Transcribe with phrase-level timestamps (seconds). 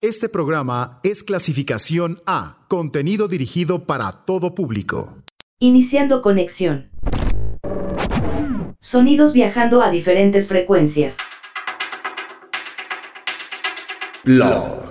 [0.00, 5.24] Este programa es clasificación A, contenido dirigido para todo público.
[5.58, 6.88] Iniciando conexión.
[8.78, 11.18] Sonidos viajando a diferentes frecuencias.
[14.22, 14.84] Blog.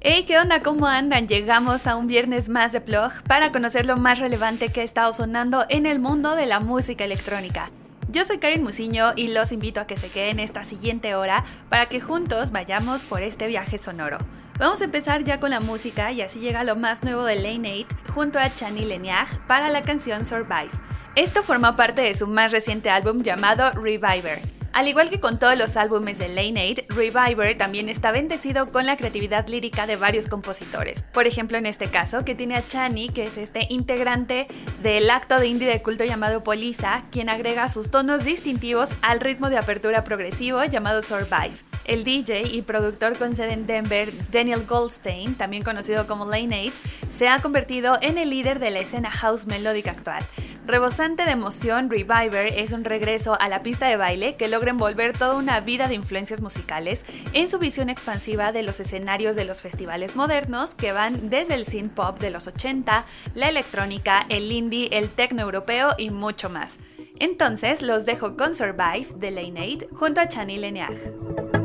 [0.00, 0.62] Hey, ¿qué onda?
[0.62, 1.28] ¿Cómo andan?
[1.28, 5.12] Llegamos a un viernes más de Plog para conocer lo más relevante que ha estado
[5.12, 7.70] sonando en el mundo de la música electrónica.
[8.14, 11.86] Yo soy Karen Musiño y los invito a que se queden esta siguiente hora para
[11.86, 14.18] que juntos vayamos por este viaje sonoro.
[14.56, 17.84] Vamos a empezar ya con la música y así llega lo más nuevo de Lane
[17.88, 20.70] 8 junto a Chani Leniag para la canción Survive.
[21.16, 24.42] Esto forma parte de su más reciente álbum llamado Reviver.
[24.74, 28.86] Al igual que con todos los álbumes de Lane 8, Reviver también está bendecido con
[28.86, 31.04] la creatividad lírica de varios compositores.
[31.12, 34.48] Por ejemplo, en este caso, que tiene a Chani, que es este integrante
[34.82, 39.48] del acto de indie de culto llamado Polisa, quien agrega sus tonos distintivos al ritmo
[39.48, 41.54] de apertura progresivo llamado Survive.
[41.84, 46.72] El DJ y productor con sede en Denver, Daniel Goldstein, también conocido como Lane 8,
[47.10, 50.24] se ha convertido en el líder de la escena house melódica actual.
[50.66, 55.12] Rebosante de emoción, Reviver es un regreso a la pista de baile que logra envolver
[55.12, 59.60] toda una vida de influencias musicales en su visión expansiva de los escenarios de los
[59.60, 63.04] festivales modernos que van desde el synth pop de los 80,
[63.34, 66.78] la electrónica, el indie, el techno europeo y mucho más.
[67.18, 71.63] Entonces los dejo con Survive de Lane 8 junto a Chani Leniag.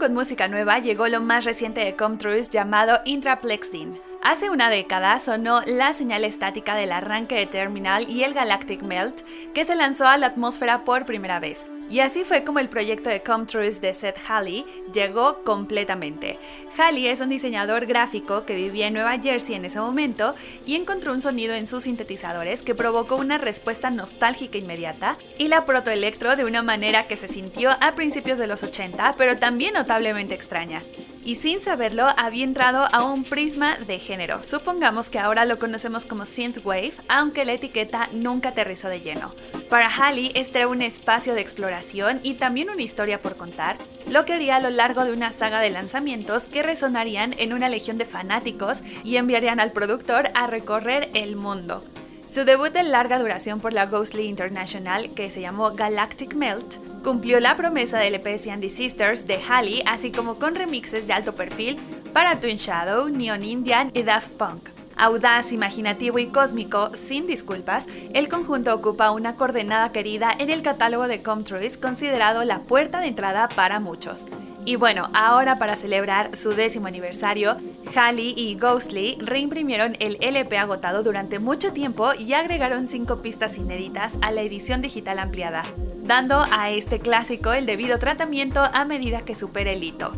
[0.00, 4.00] Con música nueva, llegó lo más reciente de Comtrus llamado Intraplexing.
[4.22, 9.20] Hace una década sonó la señal estática del arranque de Terminal y el Galactic Melt,
[9.52, 11.66] que se lanzó a la atmósfera por primera vez.
[11.90, 16.38] Y así fue como el proyecto de Come Truth de Seth Halley llegó completamente.
[16.78, 21.12] Halley es un diseñador gráfico que vivía en Nueva Jersey en ese momento y encontró
[21.12, 26.44] un sonido en sus sintetizadores que provocó una respuesta nostálgica inmediata y la protoelectro de
[26.44, 30.84] una manera que se sintió a principios de los 80, pero también notablemente extraña
[31.24, 34.42] y sin saberlo había entrado a un prisma de género.
[34.42, 39.34] Supongamos que ahora lo conocemos como synthwave, aunque la etiqueta nunca aterrizó de lleno.
[39.68, 44.24] Para Halley este era un espacio de exploración y también una historia por contar, lo
[44.24, 47.98] que haría a lo largo de una saga de lanzamientos que resonarían en una legión
[47.98, 51.84] de fanáticos y enviarían al productor a recorrer el mundo.
[52.26, 57.40] Su debut de larga duración por la Ghostly International, que se llamó Galactic Melt, cumplió
[57.40, 61.78] la promesa del EP Sandy Sisters de Halley, así como con remixes de alto perfil
[62.12, 64.68] para Twin Shadow, Neon Indian y Daft Punk.
[64.96, 71.08] Audaz, imaginativo y cósmico, sin disculpas, el conjunto ocupa una coordenada querida en el catálogo
[71.08, 74.26] de Comtruice considerado la puerta de entrada para muchos.
[74.66, 77.56] Y bueno, ahora para celebrar su décimo aniversario,
[77.94, 84.18] Halley y Ghostly reimprimieron el LP agotado durante mucho tiempo y agregaron cinco pistas inéditas
[84.20, 85.64] a la edición digital ampliada,
[86.02, 90.12] dando a este clásico el debido tratamiento a medida que supere el hito.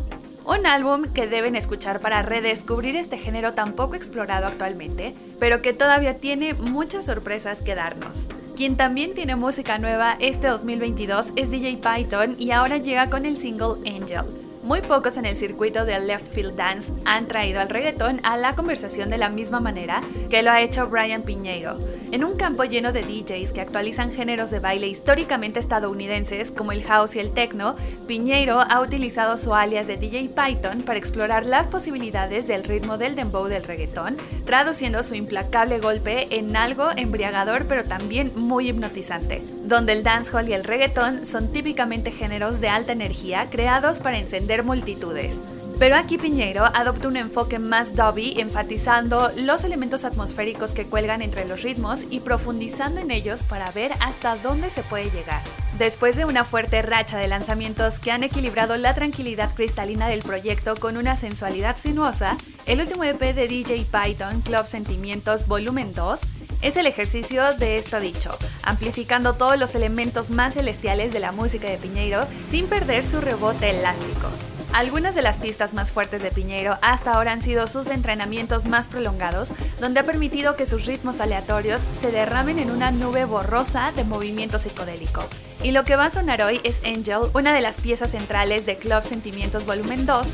[0.45, 5.71] Un álbum que deben escuchar para redescubrir este género tan poco explorado actualmente, pero que
[5.71, 8.27] todavía tiene muchas sorpresas que darnos.
[8.55, 13.37] Quien también tiene música nueva este 2022 es DJ Python y ahora llega con el
[13.37, 14.42] single Angel.
[14.63, 18.55] Muy pocos en el circuito del left field dance han traído al reggaetón a la
[18.55, 21.77] conversación de la misma manera que lo ha hecho Brian Piñeiro.
[22.13, 26.81] En un campo lleno de DJs que actualizan géneros de baile históricamente estadounidenses como el
[26.83, 27.75] house y el techno,
[28.07, 33.15] Piñeiro ha utilizado su alias de DJ Python para explorar las posibilidades del ritmo del
[33.15, 34.15] dembow del reggaetón,
[34.45, 40.53] traduciendo su implacable golpe en algo embriagador pero también muy hipnotizante, donde el dancehall y
[40.53, 45.39] el reggaetón son típicamente géneros de alta energía creados para encender multitudes.
[45.79, 51.45] Pero aquí Piñeiro adopta un enfoque más dubby, enfatizando los elementos atmosféricos que cuelgan entre
[51.45, 55.41] los ritmos y profundizando en ellos para ver hasta dónde se puede llegar.
[55.77, 60.75] Después de una fuerte racha de lanzamientos que han equilibrado la tranquilidad cristalina del proyecto
[60.75, 66.19] con una sensualidad sinuosa, el último EP de DJ Python, Club Sentimientos Volumen 2,
[66.63, 71.67] es el ejercicio de esto dicho, amplificando todos los elementos más celestiales de la música
[71.67, 74.29] de Piñeiro sin perder su rebote elástico.
[74.73, 78.87] Algunas de las pistas más fuertes de Piñeiro hasta ahora han sido sus entrenamientos más
[78.87, 84.03] prolongados, donde ha permitido que sus ritmos aleatorios se derramen en una nube borrosa de
[84.03, 85.25] movimiento psicodélico.
[85.61, 88.77] Y lo que va a sonar hoy es Angel, una de las piezas centrales de
[88.77, 90.27] Club Sentimientos Volumen 2,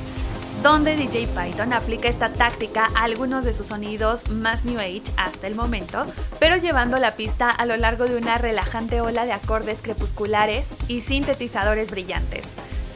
[0.61, 5.47] donde DJ Python aplica esta táctica a algunos de sus sonidos más New Age hasta
[5.47, 6.05] el momento,
[6.39, 11.01] pero llevando la pista a lo largo de una relajante ola de acordes crepusculares y
[11.01, 12.45] sintetizadores brillantes.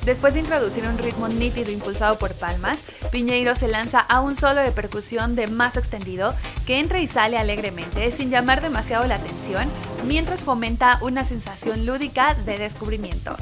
[0.06, 2.80] Después de introducir un ritmo nítido impulsado por palmas,
[3.12, 6.36] Piñeiro se lanza a un solo de percusión de más extendido
[6.68, 9.70] que entra y sale alegremente sin llamar demasiado la atención,
[10.06, 13.38] mientras fomenta una sensación lúdica de descubrimiento.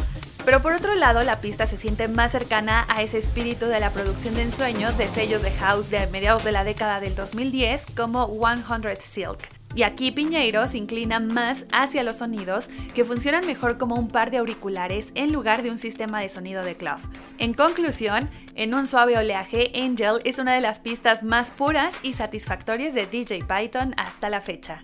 [0.46, 3.92] Pero por otro lado, la pista se siente más cercana a ese espíritu de la
[3.92, 8.28] producción de ensueño de sellos de house de mediados de la década del 2010 como
[8.28, 9.62] 100 Silk.
[9.74, 14.30] Y aquí Piñeiro se inclina más hacia los sonidos que funcionan mejor como un par
[14.30, 16.98] de auriculares en lugar de un sistema de sonido de club.
[17.38, 22.14] En conclusión, en un suave oleaje, Angel es una de las pistas más puras y
[22.14, 24.84] satisfactorias de DJ Python hasta la fecha.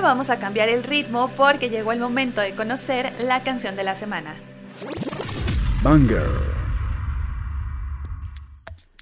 [0.00, 3.84] Ahora vamos a cambiar el ritmo porque llegó el momento de conocer la canción de
[3.84, 4.34] la semana.
[5.82, 6.26] Banger.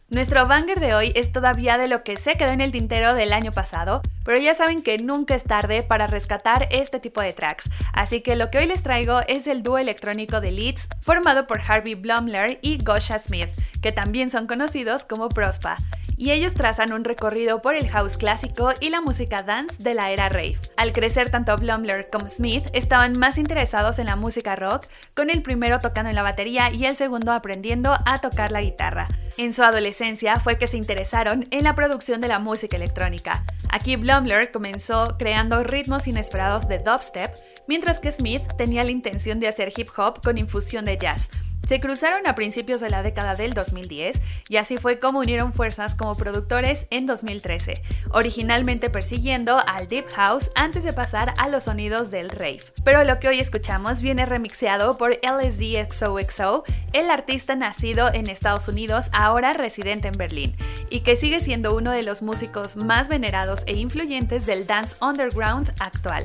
[0.08, 3.32] Nuestro banger de hoy es todavía de lo que se quedó en el tintero del
[3.32, 7.70] año pasado, pero ya saben que nunca es tarde para rescatar este tipo de tracks,
[7.92, 11.60] así que lo que hoy les traigo es el dúo electrónico de Leeds formado por
[11.60, 13.50] Harvey Blumler y Gosha Smith,
[13.82, 15.76] que también son conocidos como Prospa
[16.18, 20.10] y ellos trazan un recorrido por el house clásico y la música dance de la
[20.10, 20.58] era rave.
[20.76, 25.42] Al crecer tanto Blumler como Smith estaban más interesados en la música rock, con el
[25.42, 29.08] primero tocando en la batería y el segundo aprendiendo a tocar la guitarra.
[29.36, 33.44] En su adolescencia fue que se interesaron en la producción de la música electrónica.
[33.70, 37.34] Aquí Blumler comenzó creando ritmos inesperados de dubstep,
[37.68, 41.28] mientras que Smith tenía la intención de hacer hip hop con infusión de jazz.
[41.68, 45.94] Se cruzaron a principios de la década del 2010 y así fue como unieron fuerzas
[45.94, 47.74] como productores en 2013,
[48.08, 52.60] originalmente persiguiendo al Deep House antes de pasar a los sonidos del rave.
[52.84, 58.66] Pero lo que hoy escuchamos viene remixeado por LSD XOXO, el artista nacido en Estados
[58.68, 60.56] Unidos, ahora residente en Berlín,
[60.88, 65.70] y que sigue siendo uno de los músicos más venerados e influyentes del dance underground
[65.80, 66.24] actual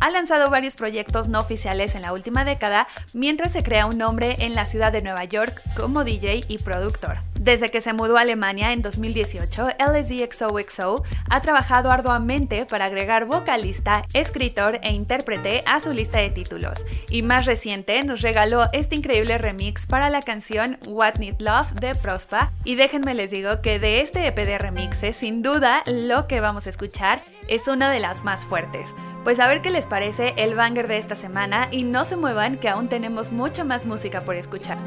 [0.00, 4.36] ha lanzado varios proyectos no oficiales en la última década mientras se crea un nombre
[4.40, 7.18] en la ciudad de Nueva York como DJ y productor.
[7.40, 14.04] Desde que se mudó a Alemania en 2018, LSDXOXO ha trabajado arduamente para agregar vocalista,
[14.12, 19.38] escritor e intérprete a su lista de títulos, y más reciente nos regaló este increíble
[19.38, 24.02] remix para la canción What Need Love de Prospa, y déjenme les digo que de
[24.02, 28.24] este EP de remixes, sin duda lo que vamos a escuchar es una de las
[28.24, 28.94] más fuertes.
[29.24, 32.56] Pues a ver qué les parece el banger de esta semana y no se muevan
[32.56, 34.78] que aún tenemos mucha más música por escuchar.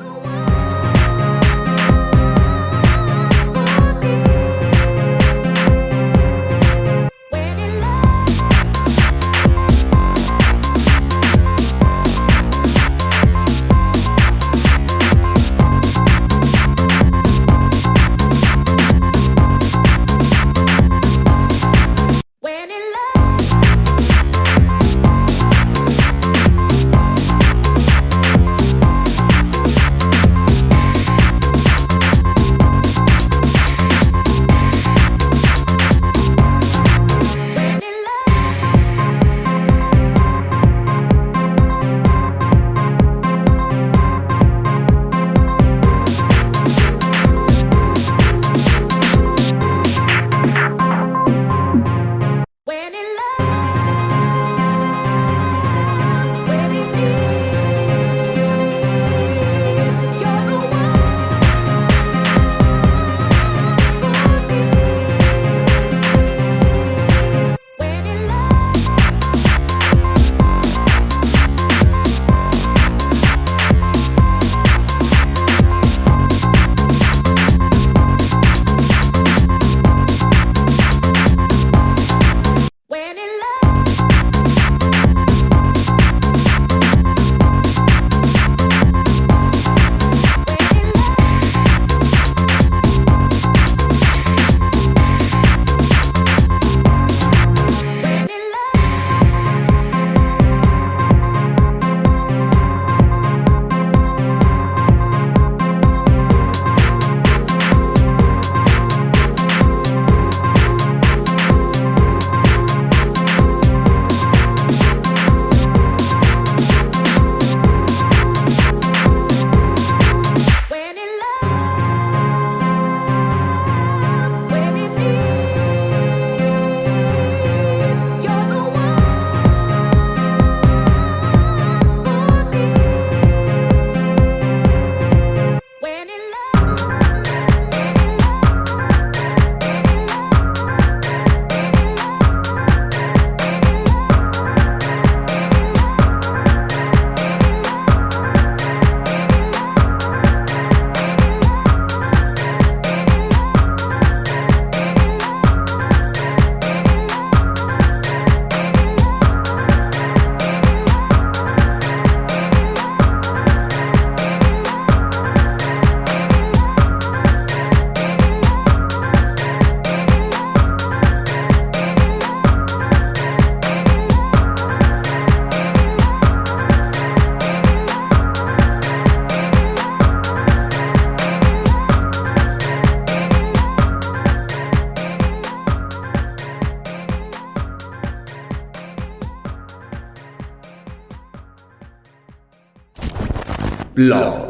[193.95, 194.42] Blog.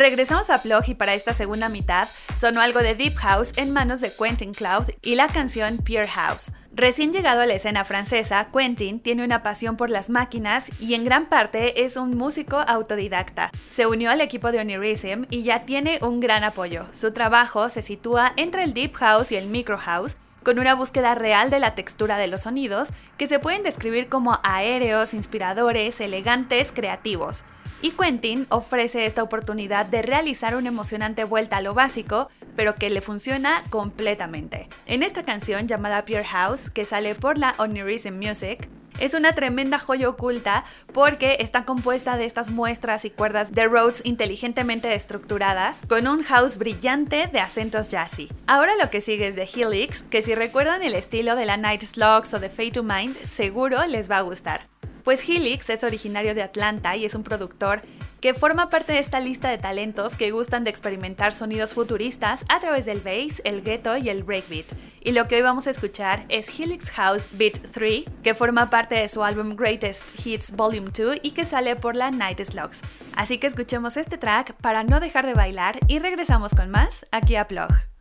[0.00, 4.00] Regresamos a Plug y para esta segunda mitad sonó algo de Deep House en manos
[4.00, 6.52] de Quentin Cloud y la canción Pure House.
[6.72, 11.04] Recién llegado a la escena francesa, Quentin tiene una pasión por las máquinas y en
[11.04, 13.50] gran parte es un músico autodidacta.
[13.68, 16.86] Se unió al equipo de Onirism y ya tiene un gran apoyo.
[16.94, 21.14] Su trabajo se sitúa entre el Deep House y el Micro House, con una búsqueda
[21.14, 26.72] real de la textura de los sonidos que se pueden describir como aéreos, inspiradores, elegantes,
[26.72, 27.44] creativos.
[27.82, 32.90] Y Quentin ofrece esta oportunidad de realizar una emocionante vuelta a lo básico, pero que
[32.90, 34.68] le funciona completamente.
[34.86, 38.68] En esta canción llamada Pure House, que sale por la Onirism Music,
[38.98, 44.02] es una tremenda joya oculta porque está compuesta de estas muestras y cuerdas de Rhodes
[44.04, 48.28] inteligentemente estructuradas con un house brillante de acentos jazzy.
[48.46, 51.82] Ahora lo que sigue es de Helix, que si recuerdan el estilo de la Night
[51.82, 54.66] Slugs o de Fade to Mind, seguro les va a gustar.
[55.04, 57.82] Pues Helix es originario de Atlanta y es un productor
[58.20, 62.60] que forma parte de esta lista de talentos que gustan de experimentar sonidos futuristas a
[62.60, 64.66] través del bass, el ghetto y el breakbeat.
[65.02, 68.94] Y lo que hoy vamos a escuchar es Helix House Beat 3, que forma parte
[68.96, 72.80] de su álbum Greatest Hits Volume 2 y que sale por la Night Slugs.
[73.16, 77.36] Así que escuchemos este track para no dejar de bailar y regresamos con más aquí
[77.36, 77.99] a Plug.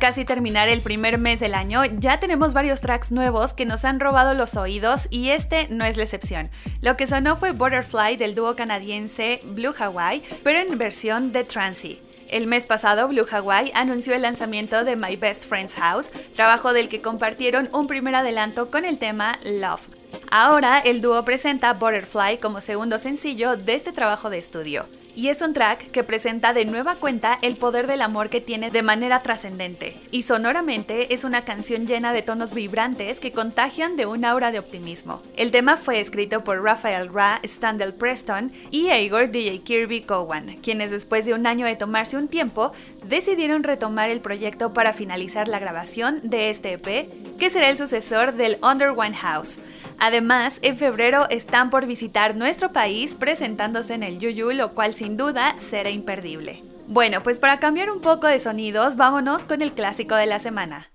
[0.00, 4.00] Casi terminar el primer mes del año, ya tenemos varios tracks nuevos que nos han
[4.00, 6.48] robado los oídos y este no es la excepción.
[6.80, 12.00] Lo que sonó fue Butterfly del dúo canadiense Blue Hawaii, pero en versión de Transy.
[12.28, 16.88] El mes pasado, Blue Hawaii anunció el lanzamiento de My Best Friend's House, trabajo del
[16.88, 19.82] que compartieron un primer adelanto con el tema Love.
[20.30, 24.86] Ahora el dúo presenta Butterfly como segundo sencillo de este trabajo de estudio.
[25.14, 28.70] Y es un track que presenta de nueva cuenta el poder del amor que tiene
[28.70, 29.96] de manera trascendente.
[30.10, 34.58] Y sonoramente es una canción llena de tonos vibrantes que contagian de un aura de
[34.58, 35.22] optimismo.
[35.36, 40.90] El tema fue escrito por Rafael Ra, Standell Preston y Igor DJ Kirby Cowan, quienes
[40.90, 42.72] después de un año de tomarse un tiempo,
[43.04, 48.34] decidieron retomar el proyecto para finalizar la grabación de este EP, que será el sucesor
[48.34, 49.58] del Under One House.
[50.02, 55.16] Además, en febrero están por visitar nuestro país presentándose en el Yuyu, lo cual sin
[55.16, 56.62] duda será imperdible.
[56.86, 60.90] Bueno, pues para cambiar un poco de sonidos, vámonos con el clásico de la semana.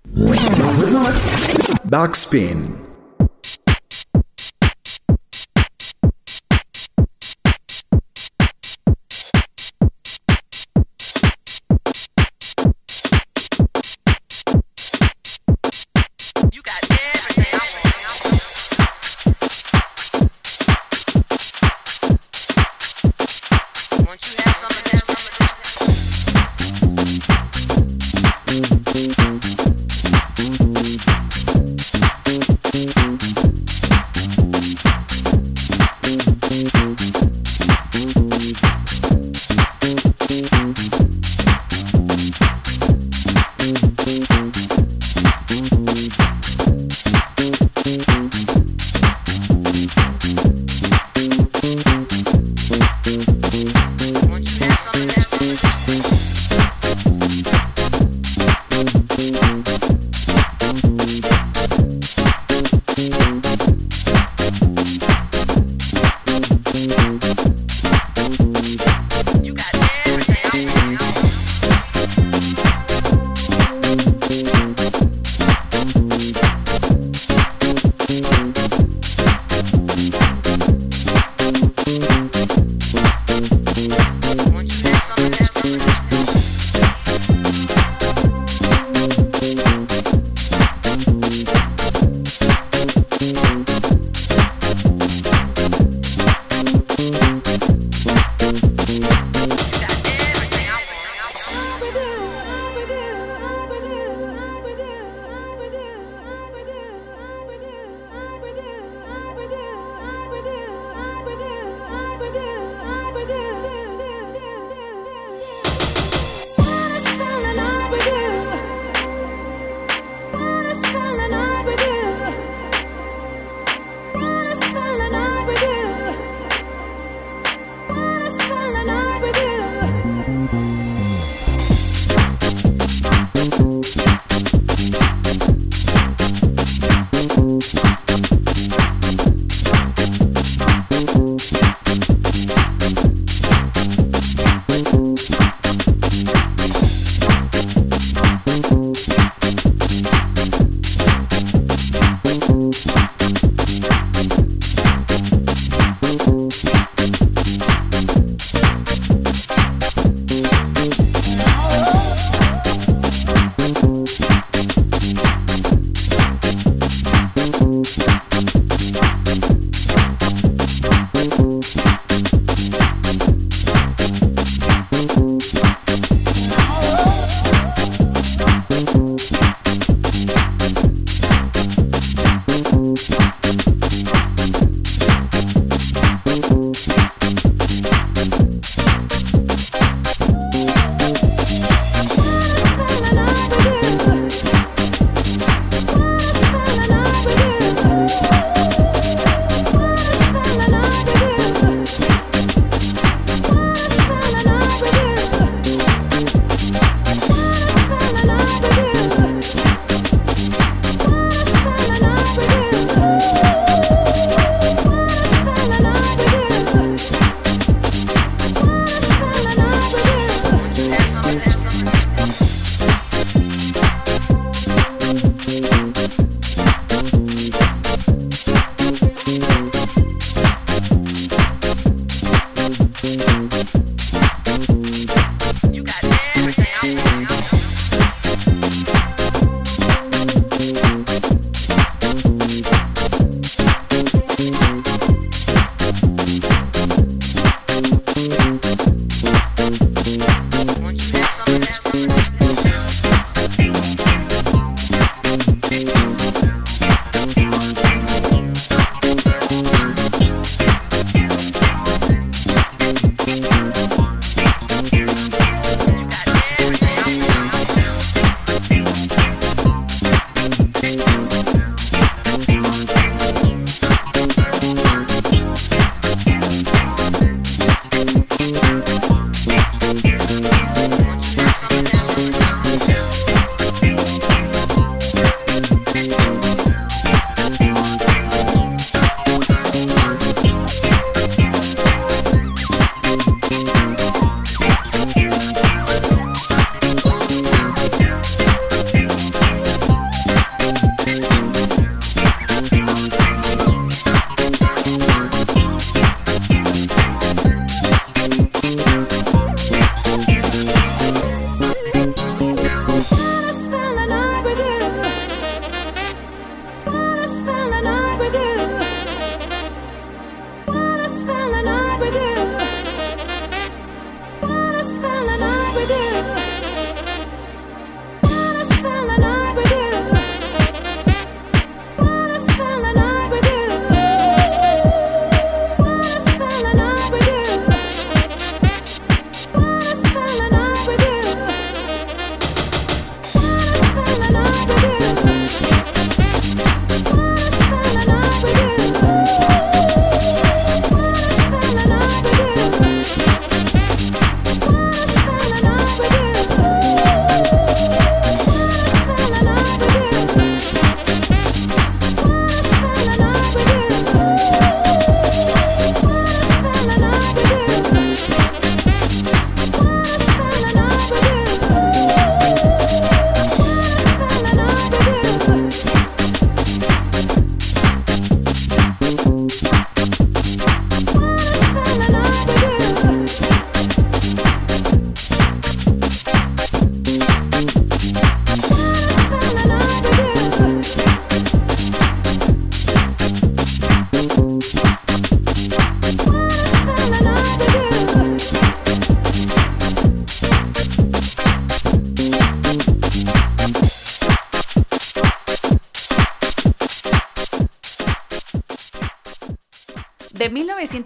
[1.82, 2.95] Backspin.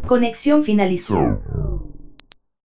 [0.05, 1.41] Conexión finalizó.